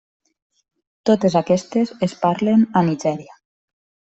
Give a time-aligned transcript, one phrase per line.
[1.09, 3.39] Totes aquestes es parlen a Nigèria.